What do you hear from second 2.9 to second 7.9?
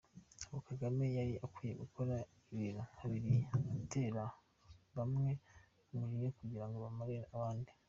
kiriya, atera bamwe umujinya kugirango bamare abandi!